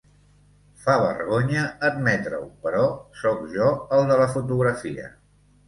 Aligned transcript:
Fa 0.85 0.95
vergonya 1.03 1.65
admetre-ho, 1.91 2.49
però 2.65 2.87
soc 3.21 3.47
jo 3.55 3.71
el 4.01 4.05
de 4.13 4.21
la 4.25 4.29
fotografia. 4.35 5.09